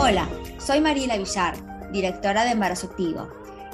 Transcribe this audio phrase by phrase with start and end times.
[0.00, 1.54] Hola, soy Mariela Villar,
[1.92, 3.28] directora de Embarazo Activo,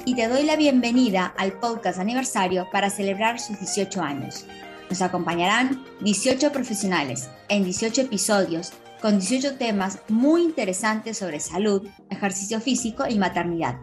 [0.05, 4.45] y te doy la bienvenida al podcast aniversario para celebrar sus 18 años.
[4.89, 12.59] Nos acompañarán 18 profesionales en 18 episodios con 18 temas muy interesantes sobre salud, ejercicio
[12.59, 13.77] físico y maternidad.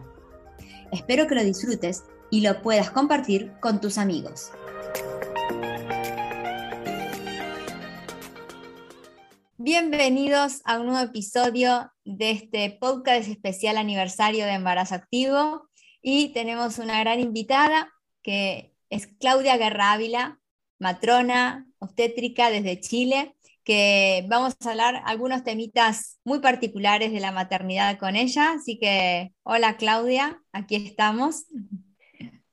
[0.91, 4.51] Espero que lo disfrutes y lo puedas compartir con tus amigos.
[9.65, 15.69] Bienvenidos a un nuevo episodio de este podcast especial aniversario de Embarazo Activo
[16.03, 17.89] y tenemos una gran invitada
[18.25, 20.41] que es Claudia Guerra Ávila,
[20.80, 28.01] matrona obstétrica desde Chile, que vamos a hablar algunos temitas muy particulares de la maternidad
[28.01, 28.55] con ella.
[28.55, 31.45] Así que, hola Claudia, aquí estamos.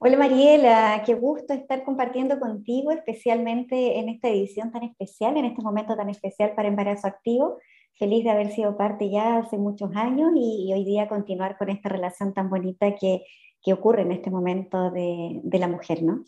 [0.02, 5.62] Hola Mariela, qué gusto estar compartiendo contigo, especialmente en esta edición tan especial, en este
[5.62, 7.58] momento tan especial para embarazo activo.
[7.96, 11.90] Feliz de haber sido parte ya hace muchos años y, hoy día continuar con esta
[11.90, 13.26] relación tan bonita que,
[13.62, 16.24] que ocurre en este momento de, de, la mujer, ¿no?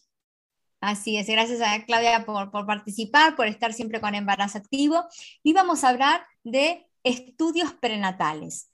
[0.82, 5.06] Así es, gracias a Claudia por, por participar, por estar siempre con embarazo activo.
[5.44, 8.70] Y vamos a hablar de estudios prenatales.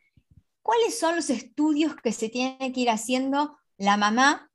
[0.63, 4.49] ¿Cuáles son los estudios que se tiene que ir haciendo la mamá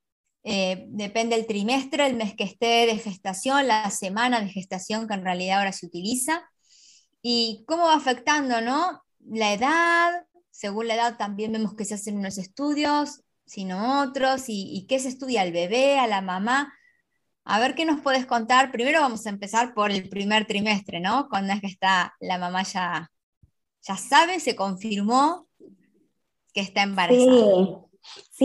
[0.45, 5.15] eh, depende el trimestre, el mes que esté de gestación, la semana de gestación que
[5.15, 6.49] en realidad ahora se utiliza,
[7.23, 9.03] y cómo va afectando, ¿no?
[9.21, 14.87] La edad, según la edad también vemos que se hacen unos estudios, sino otros, y,
[14.89, 16.73] qué se estudia al bebé, a la mamá.
[17.45, 18.73] A ver qué nos puedes contar.
[18.73, 21.29] Primero vamos a empezar por el primer trimestre, ¿no?
[21.29, 23.11] Cuando es que está la mamá ya,
[23.83, 25.49] ya sabe, se confirmó
[26.53, 27.25] que está embarazada.
[27.25, 27.92] Sí,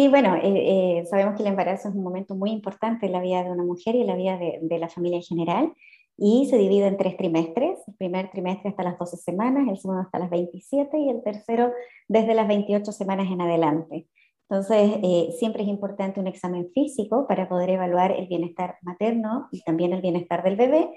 [0.09, 3.43] bueno, eh, eh, sabemos que el embarazo es un momento muy importante en la vida
[3.43, 5.73] de una mujer y en la vida de, la familia en general
[6.17, 7.79] y se divide en tres trimestres.
[7.87, 11.71] El primer trimestre hasta las 12 semanas, el segundo hasta las 27 y el tercero
[12.07, 14.07] desde las 28 semanas en adelante.
[14.49, 19.61] Entonces, eh, siempre es importante un examen físico para poder evaluar el bienestar materno y
[19.61, 20.89] también el bienestar del bebé,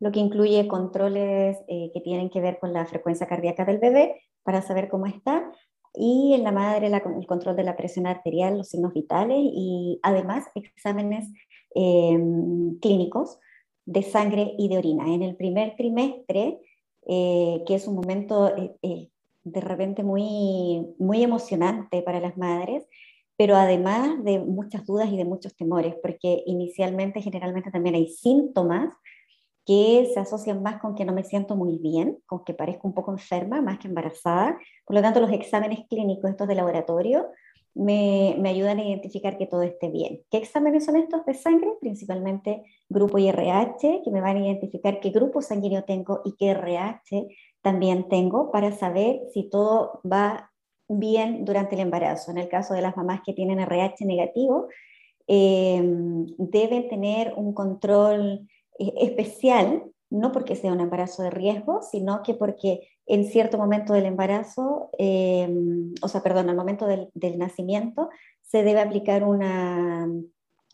[0.00, 4.60] lo que incluye controles que tienen que ver con la frecuencia cardíaca del bebé para
[4.60, 5.50] saber cómo está,
[5.94, 10.44] y en la madre el control de la presión arterial, los signos vitales y además
[10.54, 11.28] exámenes
[11.74, 13.38] em, clínicos
[13.86, 15.12] de sangre y de orina.
[15.12, 16.58] En el primer trimestre,
[17.06, 19.08] eh, que es un momento eh, eh,
[19.44, 22.86] de repente muy, muy emocionante para las madres,
[23.36, 28.94] pero además de muchas dudas y de muchos temores, porque inicialmente generalmente también hay síntomas
[29.64, 32.94] que se asocian más con que no me siento muy bien, con que parezco un
[32.94, 34.58] poco enferma, más que embarazada.
[34.84, 37.28] Por lo tanto, los exámenes clínicos, estos de laboratorio,
[37.74, 40.20] me, me, ayudan a identificar que todo esté bien.
[40.30, 41.72] ¿Qué exámenes son estos de sangre?
[41.80, 47.26] Principalmente grupo IRH, que me van a identificar qué grupo sanguíneo tengo y qué RH
[47.62, 50.52] también tengo para saber si todo va
[50.88, 52.30] bien durante el embarazo.
[52.30, 54.68] En el caso de las mamás que tienen RH negativo,
[55.26, 58.46] eh, deben tener un control
[58.78, 64.06] especial, no porque sea un embarazo de riesgo, sino que porque en cierto momento del
[64.06, 65.48] embarazo, eh,
[66.00, 68.10] o sea, perdón, al momento del, nacimiento,
[68.42, 70.08] se debe aplicar una,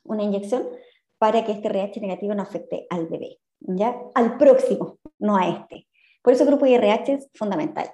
[0.05, 0.69] una inyección
[1.19, 3.97] para que este RH negativo no afecte al bebé, ¿ya?
[4.15, 5.87] Al próximo, no a este.
[6.23, 7.91] Por eso el grupo IRH es fundamental.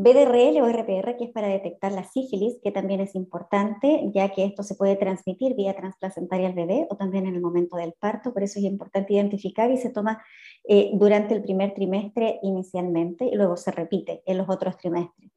[0.00, 4.44] BDRL o RPR, que es para detectar la sífilis, que también es importante, ya que
[4.44, 8.32] esto se puede transmitir vía transplacentaria al bebé o también en el momento del parto,
[8.32, 10.22] por eso es importante identificar y se toma
[10.68, 15.32] eh, durante el primer trimestre inicialmente y luego se repite en los otros trimestres.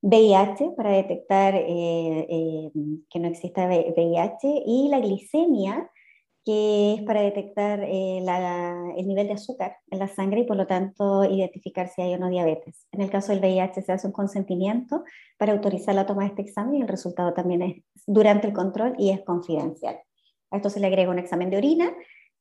[0.00, 2.70] VIH para detectar eh, eh,
[3.10, 5.90] que no exista VIH y la glicemia
[6.44, 10.66] que es para detectar eh, el nivel de azúcar en la sangre y por lo
[10.66, 12.86] tanto identificar si hay o no diabetes.
[12.92, 15.04] En el caso del VIH se hace un consentimiento
[15.36, 18.94] para autorizar la toma de este examen y el resultado también es durante el control
[18.98, 20.00] y es confidencial.
[20.50, 21.92] A esto se le agrega un examen de orina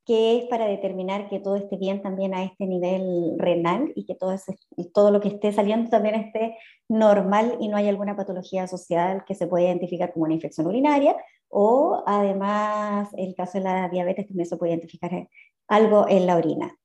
[0.08, 4.16] que es para determinar que todo esté bien también a este nivel renal y que
[4.16, 4.34] todo,
[4.94, 6.58] todo lo que esté saliendo también esté
[6.88, 11.18] normal y no hay alguna patología social que se pueda identificar como una infección urinaria
[11.50, 15.28] o además el caso de la diabetes también se puede identificar
[15.68, 16.78] algo en la orina.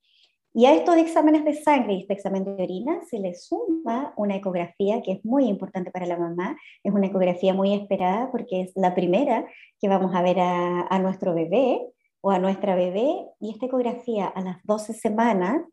[0.55, 4.35] Y a estos exámenes de sangre y este examen de orina se le suma una
[4.35, 6.55] ecografía que es muy importante para la mamá.
[6.83, 9.47] Es una ecografía muy esperada porque es la primera
[9.79, 11.81] que vamos a ver a, a nuestro bebé
[12.21, 15.63] o a nuestra bebé y esta ecografía a las 12 semanas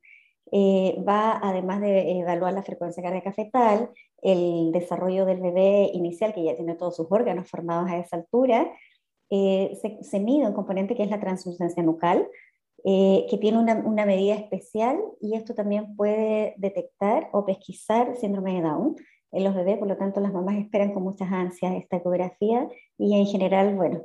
[0.53, 3.91] eh, va, además de evaluar la frecuencia cardíaca fetal,
[4.23, 8.73] el desarrollo del bebé inicial, que ya tiene todos sus órganos formados a esa altura,
[9.31, 12.29] eh, se, mide un componente que es la translucencia nucal,
[12.85, 18.55] eh, que tiene una, una, medida especial y esto también puede detectar o pesquisar síndrome
[18.55, 18.97] de Down,
[19.33, 23.17] en los bebés, por lo tanto las mamás esperan con muchas ansias esta ecografía y
[23.19, 24.03] en general, bueno,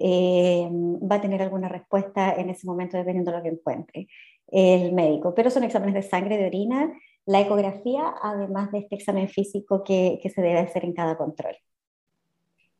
[0.00, 4.08] eh, va a tener alguna respuesta en ese momento dependiendo de lo que encuentre
[4.48, 5.34] el médico.
[5.34, 6.92] Pero son exámenes de sangre, de orina,
[7.26, 11.56] la ecografía, además de este examen físico que, que se debe hacer en cada control.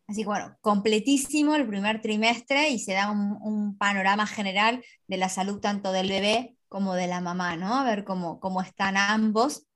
[0.08, 5.28] Así que bueno, completísimo el primer trimestre y se da un, panorama general de la
[5.28, 7.74] salud tanto del bebé como de la mamá, ¿no?
[7.74, 9.66] A ver cómo, cómo están ambos.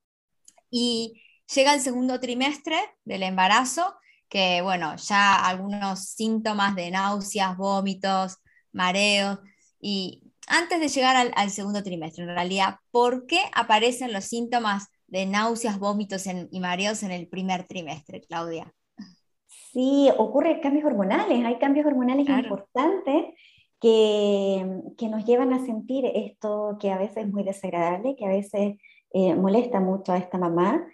[0.70, 1.20] Y
[1.52, 3.96] llega el segundo trimestre del embarazo,
[4.28, 8.37] que bueno, ya algunos síntomas de náuseas, vómitos,
[8.72, 9.40] mareos.
[9.81, 15.25] Y antes de llegar al, segundo trimestre, en realidad, ¿por qué aparecen los síntomas de
[15.25, 18.73] náuseas, vómitos y mareos en el primer trimestre, Claudia?
[19.73, 23.35] Sí, ocurren cambios hormonales, hay cambios hormonales importantes
[23.81, 28.31] que, que, nos llevan a sentir esto que a veces es muy desagradable, que a
[28.31, 28.76] veces
[29.12, 30.85] eh, molesta mucho a esta mamá,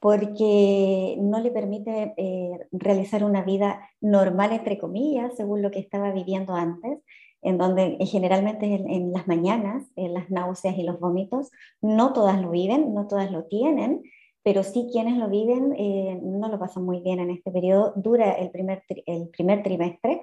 [0.00, 6.10] porque no le permite eh, realizar una vida normal, entre comillas, según lo que estaba
[6.12, 6.98] viviendo antes,
[7.44, 11.50] en donde eh, generalmente en, en las mañanas, en las náuseas y los vómitos,
[11.80, 14.02] no todas lo viven, no todas lo tienen,
[14.44, 17.94] pero sí quienes lo viven eh, no lo pasan muy bien en este periodo.
[17.96, 20.20] Dura el primer, el primer trimestre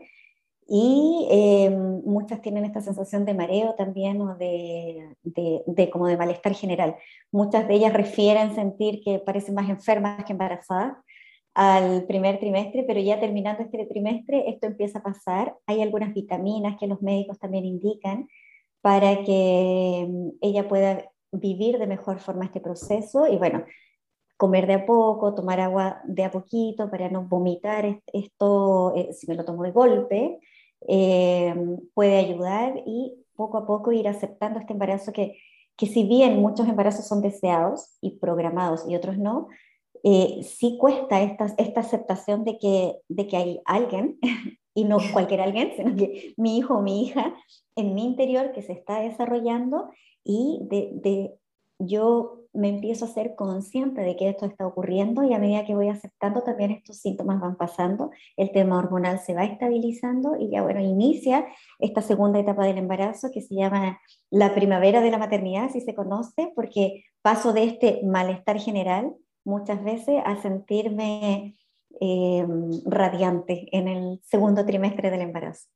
[0.68, 6.54] y eh, muchas tienen esta sensación de mareo también o de, de, como de malestar
[6.54, 6.96] general.
[7.32, 10.98] Muchas de ellas refieren sentir que parecen más enfermas que embarazadas
[11.54, 15.56] al primer trimestre, pero ya terminando este trimestre esto empieza a pasar.
[15.66, 18.28] Hay algunas vitaminas que los médicos también indican
[18.82, 23.64] para que mm, ella pueda vivir de mejor forma este proceso y bueno,
[24.38, 29.28] comer de a poco, tomar agua de a poquito para no vomitar esto, eh, si
[29.28, 30.40] me lo tomo de golpe,
[30.88, 31.56] eh,
[31.94, 35.38] puede ayudar y poco a poco ir aceptando este embarazo que,
[35.78, 39.48] que si bien muchos embarazos son deseados y programados y otros no,
[40.04, 44.20] eh, sí cuesta esta, esta aceptación de que, de que hay alguien,
[44.74, 47.36] y no cualquier alguien, sino que mi hijo o mi hija
[47.76, 49.90] en mi interior que se está desarrollando
[50.24, 51.34] y de, de
[51.80, 55.74] yo me empiezo a ser consciente de que esto está ocurriendo y a medida que
[55.74, 60.62] voy aceptando también estos síntomas van pasando, el tema hormonal se va estabilizando y ya
[60.62, 61.48] bueno, inicia
[61.80, 64.00] esta segunda etapa del embarazo que se llama
[64.30, 69.84] la primavera de la maternidad, si se conoce, porque paso de este malestar general muchas
[69.84, 71.56] veces a sentirme
[72.00, 72.46] eh,
[72.86, 75.68] radiante en el segundo trimestre del embarazo.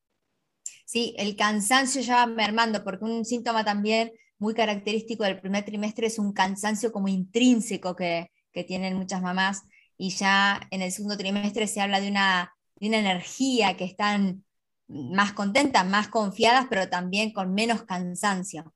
[0.85, 6.19] Sí, el cansancio ya mermando, porque un síntoma también muy característico del primer trimestre es
[6.19, 8.31] un cansancio como intrínseco que,
[8.67, 9.63] tienen muchas mamás
[9.97, 14.45] y ya en el segundo trimestre se habla de una, una energía que están
[14.87, 18.73] más contentas, más confiadas, pero también con menos cansancio.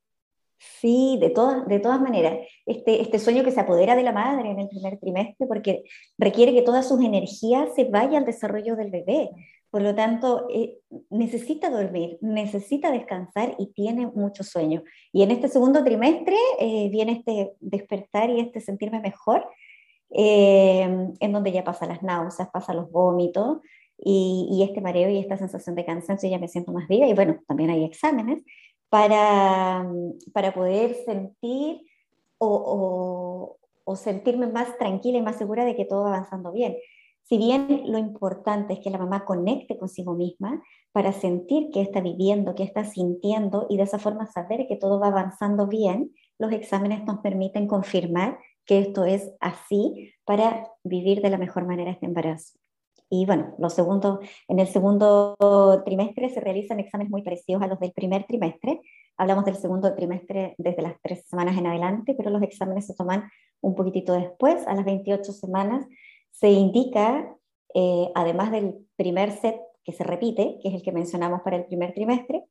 [0.59, 2.37] Sí, de todas, de todas maneras.
[2.65, 5.83] Este, este sueño que se apodera de la madre en el primer trimestre porque
[6.17, 9.29] requiere que todas sus energías se vayan al desarrollo del bebé.
[9.71, 10.79] Por lo tanto, eh,
[11.09, 14.83] necesita dormir, necesita descansar y tiene mucho sueño.
[15.13, 19.47] Y en este segundo trimestre eh, viene este despertar y este sentirme mejor,
[20.11, 20.81] eh,
[21.19, 23.59] en donde ya pasa las náuseas, pasa los vómitos
[24.03, 27.07] y, este mareo y esta sensación de cansancio, ya me siento más viva.
[27.07, 28.43] Y bueno, también hay exámenes
[28.89, 29.87] para,
[30.33, 31.81] para poder sentir
[32.37, 33.57] o,
[33.89, 36.77] o sentirme más tranquila y más segura de que todo va avanzando bien.
[37.23, 42.01] Si bien lo importante es que la mamá conecte consigo misma para sentir que está
[42.01, 46.51] viviendo, que está sintiendo y de esa forma saber que todo va avanzando bien, los
[46.51, 52.05] exámenes nos permiten confirmar que esto es así para vivir de la mejor manera este
[52.05, 52.58] embarazo.
[53.09, 55.35] Y bueno, lo segundo, en el segundo
[55.83, 58.81] trimestre se realizan exámenes muy parecidos a los del primer trimestre.
[59.17, 63.29] Hablamos del segundo trimestre desde las tres semanas en adelante, pero los exámenes se toman
[63.61, 65.85] un poquitito después, a las 28 semanas,
[66.31, 67.35] se indica,
[67.73, 71.65] eh, además del primer set que se repite, que es el que mencionamos para el
[71.65, 72.45] primer trimestre,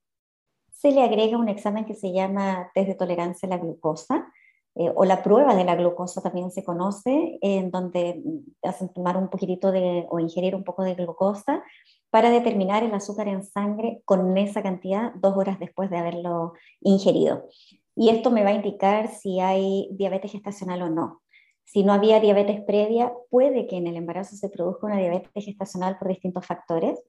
[0.73, 4.33] se le agrega un examen que se llama test de tolerancia a la glucosa,
[4.79, 8.23] eh, o la prueba de la glucosa también se conoce, en donde
[8.63, 11.65] hacen tomar un poquitito de, o ingerir un poco de glucosa
[12.11, 17.49] para determinar el azúcar en sangre con esa cantidad dos horas después de haberlo ingerido.
[17.97, 21.23] Y esto me va a indicar si hay diabetes gestacional o no.
[21.65, 25.99] Si no había diabetes previa, puede que en el embarazo se produzca una diabetes gestacional
[25.99, 27.03] por distintos factores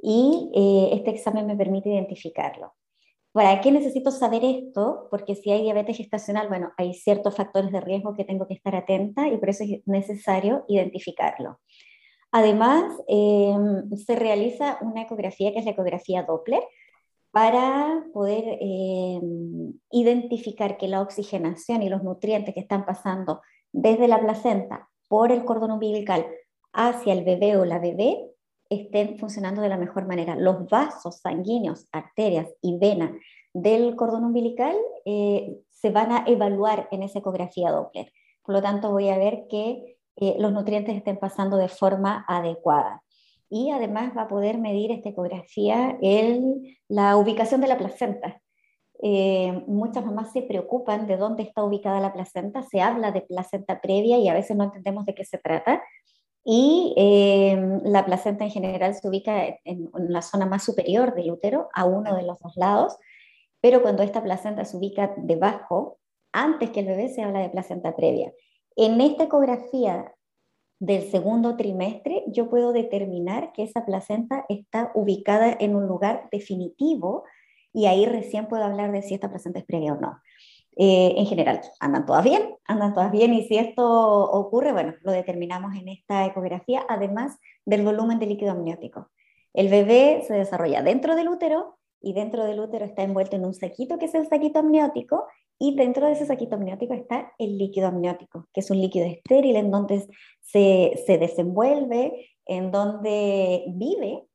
[0.00, 2.74] y eh, este examen me permite identificarlo.
[3.32, 5.06] ¿Para qué necesito saber esto?
[5.10, 8.74] Porque si hay diabetes gestacional, bueno, hay ciertos factores de riesgo que tengo que estar
[8.74, 11.60] atenta y por eso es necesario identificarlo.
[12.32, 16.62] Además, em, se realiza una ecografía que es la ecografía Doppler
[17.30, 23.42] para poder em, identificar que la oxigenación y los nutrientes que están pasando
[23.72, 26.26] desde la placenta por el cordón umbilical
[26.72, 28.30] hacia el bebé o la bebé
[28.70, 30.36] estén funcionando de la mejor manera.
[30.36, 33.12] Los vasos sanguíneos, arterias y venas
[33.54, 38.12] del cordón umbilical eh, se van a evaluar en esa ecografía Doppler.
[38.44, 43.02] Por lo tanto, voy a ver que eh, los nutrientes estén pasando de forma adecuada.
[43.50, 48.40] Y además va a poder medir esta ecografía el, la ubicación de la placenta.
[49.00, 53.80] Eh, muchas mamás se preocupan de dónde está ubicada la placenta, se habla de placenta
[53.80, 55.82] previa y a veces no entendemos de qué se trata.
[56.50, 61.30] Y eh, la placenta en general se ubica en, en, la zona más superior del
[61.30, 62.96] útero, a uno de los dos lados,
[63.60, 65.98] pero cuando esta placenta se ubica debajo,
[66.32, 68.32] antes que el bebé se habla de placenta previa.
[68.76, 70.14] En esta ecografía
[70.80, 77.24] del segundo trimestre, yo puedo determinar que esa placenta está ubicada en un lugar definitivo
[77.74, 80.18] y ahí recién puedo hablar de si esta placenta es previa o no.
[80.80, 83.84] Eh, en general, andan todas bien, andan todas bien y si esto
[84.30, 89.10] ocurre, bueno, lo determinamos en esta ecografía, además del volumen de líquido amniótico.
[89.52, 93.54] El bebé se desarrolla dentro del útero y dentro del útero está envuelto en un
[93.54, 95.26] saquito que es el saquito amniótico
[95.58, 99.56] y dentro de ese saquito amniótico está el líquido amniótico, que es un líquido estéril
[99.56, 100.06] en donde
[100.42, 104.28] se, se desenvuelve, en donde vive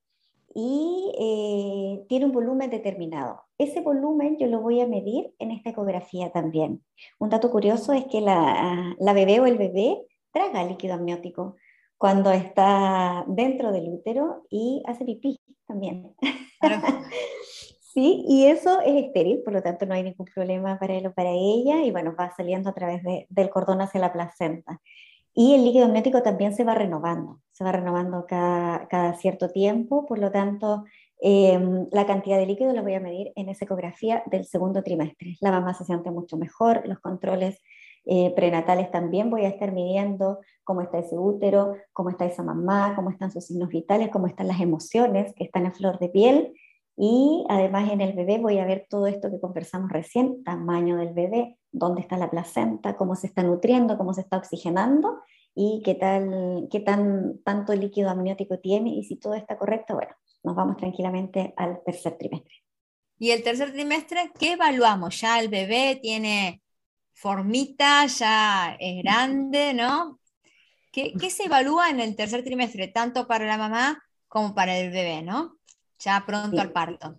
[0.53, 3.42] y eh, tiene un volumen determinado.
[3.57, 6.83] Ese volumen yo lo voy a medir en esta ecografía también.
[7.19, 9.97] Un dato curioso es que la, la bebé o el bebé
[10.31, 11.55] traga líquido amniótico
[11.97, 16.15] cuando está dentro del útero y hace pipí también.
[17.93, 21.13] Sí, y eso es estéril, por lo tanto no hay ningún problema para él o
[21.13, 24.81] para ella, y bueno, va saliendo a través del cordón hacia la placenta.
[25.31, 30.07] Y el líquido amniótico también se va renovando, se va renovando cada, cada cierto tiempo,
[30.07, 30.85] por lo tanto,
[31.23, 35.37] em, la cantidad de líquido la voy a medir en esa ecografía del segundo trimestre.
[35.39, 37.61] La mamá se siente mucho mejor, los controles
[38.05, 42.93] eh, prenatales también voy a estar midiendo cómo está ese útero, cómo está esa mamá,
[42.95, 46.53] cómo están sus signos vitales, cómo están las emociones que están en flor de piel
[46.95, 51.13] y además en el bebé voy a ver todo esto que conversamos recién, tamaño del
[51.13, 55.21] bebé, dónde está la placenta, cómo se está nutriendo, cómo se está oxigenando
[55.55, 60.11] y qué tal, qué tan tanto líquido amniótico tiene y si todo está correcto, bueno,
[60.43, 62.63] nos vamos tranquilamente al tercer trimestre.
[63.19, 65.19] Y el tercer trimestre, ¿qué evaluamos?
[65.21, 66.61] Ya el bebé tiene
[67.13, 70.19] formita, ya es grande, ¿no?
[70.91, 74.91] ¿Qué, qué se evalúa en el tercer trimestre, tanto para la mamá como para el
[74.91, 75.57] bebé, ¿no?
[76.03, 77.15] ya pronto al parto.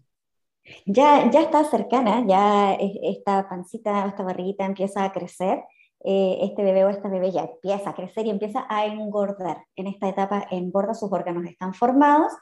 [0.87, 5.63] Ya, ya está cercana, ya esta pancita, esta barriguita empieza a crecer,
[6.05, 9.65] eh, este bebé o esta bebé ya empieza a crecer y empieza a engordar.
[9.77, 12.33] En esta etapa engorda, sus órganos están formados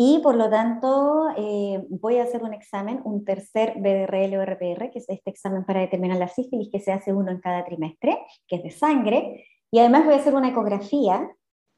[0.00, 4.92] y por lo tanto eh, voy a hacer un examen, un tercer BDRL o RPR,
[4.92, 8.16] que es este examen para determinar la sífilis que se hace uno en cada trimestre,
[8.46, 11.28] que es de sangre, y además voy a hacer una ecografía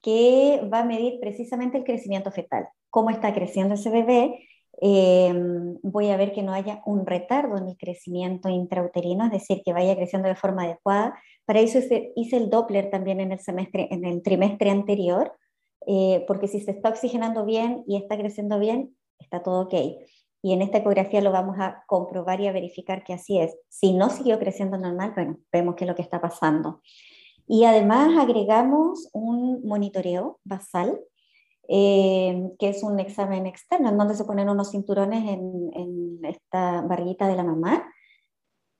[0.02, 4.46] que va a medir precisamente el crecimiento fetal cómo está creciendo ese bebé,
[4.82, 5.32] eh,
[5.82, 9.72] voy a ver que no haya un retardo en el crecimiento intrauterino, es decir, que
[9.72, 11.18] vaya creciendo de forma adecuada.
[11.46, 15.32] Para eso hice, el Doppler también en el, semestre, en el trimestre anterior,
[15.86, 19.74] eh, porque si se está oxigenando bien y está creciendo bien, está todo ok.
[20.42, 23.56] Y en esta ecografía lo vamos a comprobar y a verificar que así es.
[23.68, 26.80] Si no siguió creciendo normal, bueno, vemos qué es lo que está pasando.
[27.46, 31.00] Y además agregamos un monitoreo basal
[31.72, 37.28] eh, que es un examen externo, en donde se ponen unos cinturones en, esta barriguita
[37.28, 37.88] de la mamá.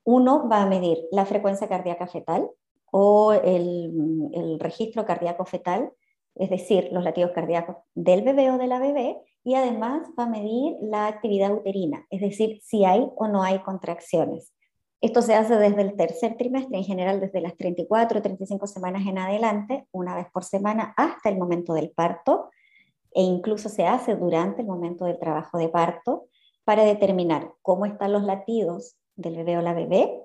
[0.05, 2.51] Uno va a medir la frecuencia cardíaca fetal
[2.91, 3.93] o el,
[4.35, 5.93] el registro cardíaco fetal,
[6.35, 10.29] es decir, los latidos cardíacos del bebé o de la bebé, y además va a
[10.29, 14.53] medir la actividad uterina, es decir, si hay o no hay contracciones.
[15.01, 19.07] Esto se hace desde el tercer trimestre, en general desde las 34 o 35 semanas
[19.07, 22.51] en adelante, una vez por semana hasta el momento del parto
[23.13, 26.27] e incluso se hace durante el momento del trabajo de parto
[26.65, 30.23] para determinar cómo están los latidos del bebé o la bebé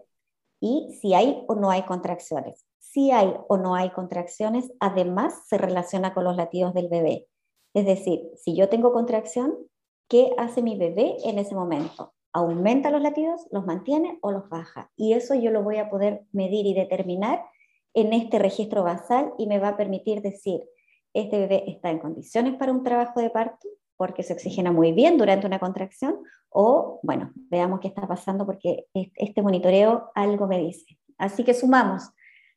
[0.60, 2.66] y si hay o no hay contracciones.
[2.80, 7.28] Si hay o no hay contracciones, además se relaciona con los latidos del bebé.
[7.74, 9.56] Es decir, si yo tengo contracción,
[10.08, 12.14] ¿qué hace mi bebé en ese momento?
[12.32, 14.92] ¿Aumenta los latidos, los mantiene o los baja?
[14.96, 17.44] Y eso yo lo voy a poder medir y determinar
[17.94, 20.62] en este registro basal y me va a permitir decir,
[21.14, 25.18] este bebé está en condiciones para un trabajo de parto porque se oxigena muy bien
[25.18, 30.98] durante una contracción o, bueno, veamos qué está pasando porque este monitoreo algo me dice.
[31.18, 32.10] Así que sumamos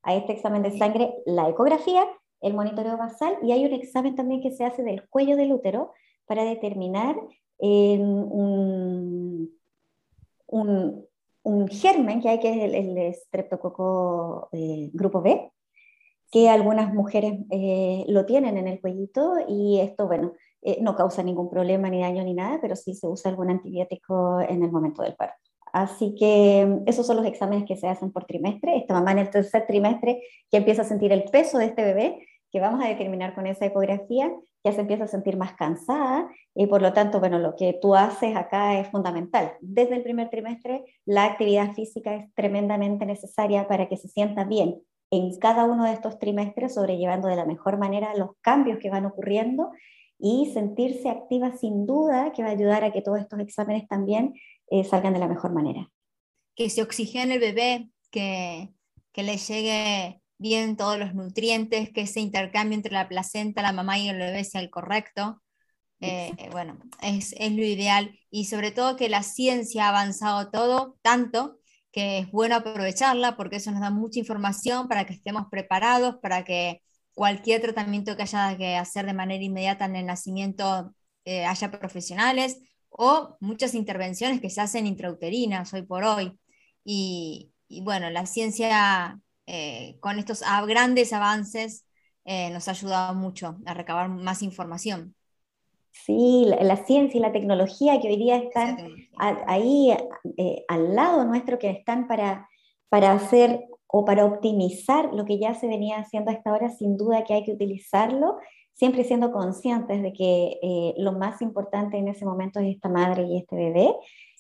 [0.03, 2.05] a este examen de sangre la ecografía,
[2.41, 5.93] el monitoreo basal y hay un examen también que se hace del cuello del útero
[6.27, 7.17] para determinar
[7.59, 9.51] un,
[10.47, 15.51] un, germen que hay que es el, el streptococo eh, grupo B,
[16.31, 21.23] que algunas mujeres eh, lo tienen en el cuellito y esto, bueno, eh, no causa
[21.23, 25.03] ningún problema ni daño ni nada, pero sí se usa algún antibiótico en el momento
[25.03, 25.37] del parto.
[25.73, 28.77] Así que mm, esos son los exámenes que se hacen por trimestre.
[28.77, 32.27] Esta mamá en el tercer trimestre ya empieza a sentir el peso de este bebé,
[32.51, 34.33] que vamos a determinar con esa ecografía,
[34.65, 37.95] ya se empieza a sentir más cansada y por lo tanto, bueno, lo que tú
[37.95, 39.53] haces acá es fundamental.
[39.61, 44.81] Desde el primer trimestre, la actividad física es tremendamente necesaria para que se sienta bien
[45.11, 49.07] en cada uno de estos trimestres, sobrellevando de la mejor manera los cambios que van
[49.07, 49.71] ocurriendo
[50.19, 54.35] y sentirse activa sin duda que va a ayudar a que todos estos exámenes también
[54.71, 55.91] eh, salgan de la mejor manera.
[56.55, 58.71] Que se oxigene el bebé, que,
[59.13, 63.99] que le llegue bien todos los nutrientes, que ese intercambio entre la placenta, la mamá
[63.99, 65.41] y el bebé sea el correcto.
[66.01, 70.97] Eh, bueno, es, es, lo ideal y sobre todo que la ciencia ha avanzado todo
[71.03, 71.59] tanto
[71.91, 76.45] que es bueno aprovecharla porque eso nos da mucha información para que estemos preparados, para
[76.45, 76.83] que
[77.19, 80.95] cualquier tratamiento que haya que hacer de manera inmediata en el nacimiento
[81.25, 82.61] eh, haya profesionales
[82.91, 86.39] o muchas intervenciones que se hacen intrauterinas hoy por hoy.
[86.85, 87.51] Y,
[87.83, 91.85] bueno, la ciencia eh, con estos grandes avances
[92.25, 95.17] eh, nos ha ayudado mucho a recabar más información.
[95.91, 98.77] Sí, la, ciencia y la tecnología que hoy día están
[99.19, 99.93] ahí
[100.69, 102.49] al lado nuestro, que están para,
[102.89, 107.25] para hacer o para optimizar lo que ya se venía haciendo hasta ahora, sin duda
[107.25, 108.39] que hay que utilizarlo,
[108.75, 113.25] siempre siendo conscientes de que eh, lo más importante en ese momento es esta madre
[113.25, 113.95] y este bebé,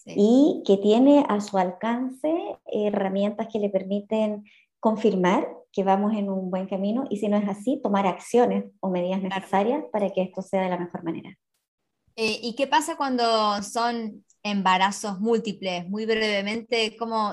[0.06, 2.32] y que tiene a su alcance
[2.66, 4.44] herramientas que le permiten
[4.80, 8.88] confirmar que vamos en un buen camino y si no es así, tomar acciones o
[8.88, 11.36] medidas necesarias para que esto sea de la mejor manera.
[12.16, 15.88] Eh, ¿Y qué pasa cuando son embarazos múltiples?
[15.88, 17.32] Muy brevemente, ¿cómo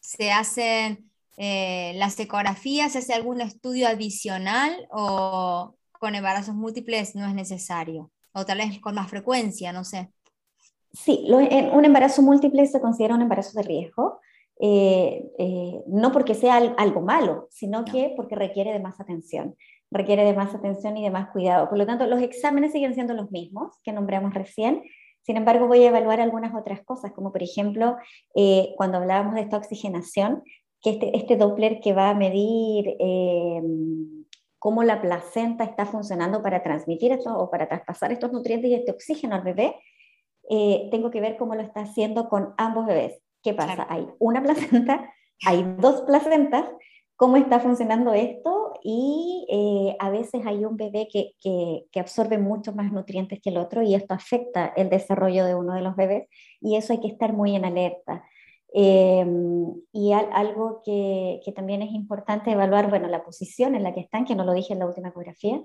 [0.00, 7.26] se hacen eh, las ecografías, ¿se hace algún estudio adicional o con embarazos múltiples no
[7.26, 8.10] es necesario?
[8.32, 10.10] O tal vez con más frecuencia, no sé.
[10.92, 14.20] Sí, un embarazo múltiple se considera un embarazo de riesgo,
[14.60, 19.56] eh, eh, no porque sea algo malo, sino que porque requiere de más atención,
[19.90, 21.68] requiere de más atención y de más cuidado.
[21.68, 24.84] Por lo tanto, los exámenes siguen siendo los mismos que nombramos recién,
[25.22, 27.96] sin embargo, voy a evaluar algunas otras cosas, como por ejemplo,
[28.76, 30.42] cuando hablábamos de esta oxigenación,
[30.84, 33.62] que este, este Doppler que va a medir eh,
[34.58, 38.92] cómo la placenta está funcionando para transmitir esto o para traspasar estos nutrientes y este
[38.92, 39.76] oxígeno al bebé,
[40.50, 43.18] eh, tengo que ver cómo lo está haciendo con ambos bebés.
[43.42, 43.86] ¿Qué pasa?
[43.88, 45.10] Hay una placenta,
[45.46, 46.66] hay dos placentas,
[47.16, 52.36] cómo está funcionando esto y eh, a veces hay un bebé que, que, que, absorbe
[52.36, 55.96] mucho más nutrientes que el otro y esto afecta el desarrollo de uno de los
[55.96, 56.28] bebés
[56.60, 58.22] y eso hay que estar muy en alerta.
[58.76, 64.00] Em, y algo que, que, también es importante evaluar, bueno, la posición en la que
[64.00, 65.60] están, que no lo dije en la última ecografía,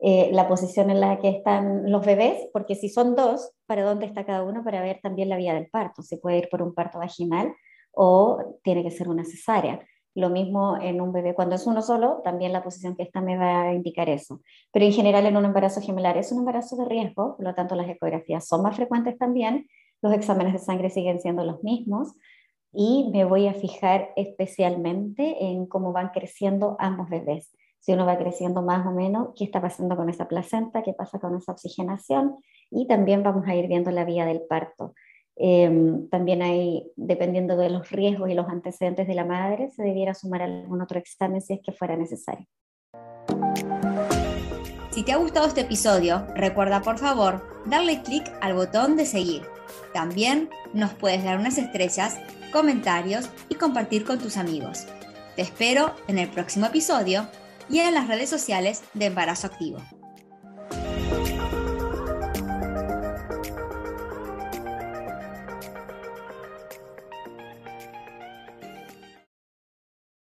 [0.00, 4.06] eh, la posición en la que están los bebés, porque si son dos, ¿para dónde
[4.06, 4.64] está cada uno?
[4.64, 6.02] Para ver también la vía del parto.
[6.02, 7.52] Se puede ir por un parto vaginal
[7.92, 9.80] o tiene que ser una cesárea.
[10.14, 13.36] Lo mismo en un bebé, cuando es uno solo, también la posición que está me
[13.36, 14.40] va a indicar eso.
[14.72, 17.76] Pero en general en un embarazo gemelar es un embarazo de riesgo, por lo tanto
[17.76, 19.68] las ecografías son más frecuentes también,
[20.02, 22.14] los exámenes de sangre siguen siendo los mismos,
[22.72, 27.50] y me voy a fijar especialmente en cómo van creciendo ambos bebés.
[27.78, 31.18] Si uno va creciendo más o menos, qué está pasando con esa placenta, qué pasa
[31.18, 32.36] con esa oxigenación
[32.70, 34.94] y también vamos a ir viendo la vía del parto.
[35.36, 40.12] Em, también hay, dependiendo de los riesgos y los antecedentes de la madre, se debiera
[40.12, 42.46] sumar algún otro examen si es que fuera necesario.
[44.90, 49.42] Si te ha gustado este episodio, recuerda por favor darle clic al botón de seguir.
[49.94, 52.18] También nos puedes dar unas estrellas
[52.50, 54.86] comentarios y compartir con tus amigos.
[55.36, 57.28] Te espero en el próximo episodio
[57.70, 59.97] y en las redes sociales de Embarazo Activo.